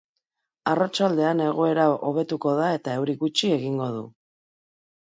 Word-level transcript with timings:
Arratsaldean 0.71 1.43
egoera 1.49 1.87
hobetuko 2.09 2.57
da 2.63 2.73
eta 2.81 2.99
euri 3.03 3.19
gutxi 3.23 3.55
egingo 3.61 3.95
du. 4.01 4.05